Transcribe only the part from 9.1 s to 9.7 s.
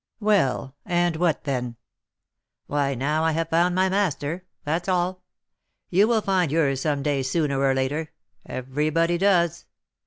does.